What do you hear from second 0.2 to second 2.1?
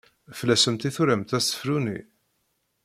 Fell-asent i turamt asefru-nni?